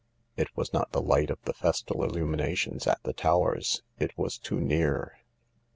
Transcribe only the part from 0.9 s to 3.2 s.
the light of the festal illuminations at the